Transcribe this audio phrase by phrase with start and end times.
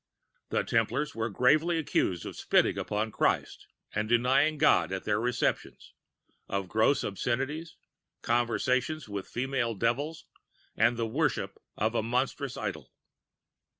[0.49, 5.93] ]The Templars were gravely accused of spitting upon Christ and denying God at their receptions,
[6.49, 7.75] of gross obscenities,
[8.23, 10.25] conversations with female devils,
[10.75, 12.91] and the worship of a monstrous idol.